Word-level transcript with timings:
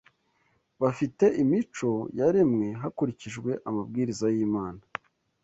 bafite 0.81 1.25
imico 1.43 1.89
yaremwe 2.19 2.67
hakurikijwe 2.81 3.51
amabwiriza 3.69 4.25
y’Imana 4.35 4.81